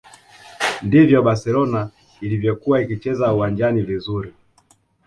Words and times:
ndivyo 0.85 1.17
barcelona 1.21 1.89
ilivyokuwa 2.21 2.81
ikicheza 2.83 3.33
uwanjani 3.33 3.81
vizuri 3.81 4.33